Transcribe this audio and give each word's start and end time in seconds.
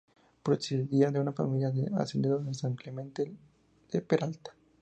Procedía 0.41 1.11
de 1.11 1.19
una 1.19 1.31
familia 1.31 1.69
de 1.69 1.87
hacendados 1.95 2.43
de 2.47 2.55
San 2.55 2.73
Clemente 2.73 3.31
de 3.91 4.01
Peralta. 4.01 4.51